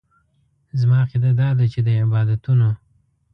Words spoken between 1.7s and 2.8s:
چې د عبادتونو.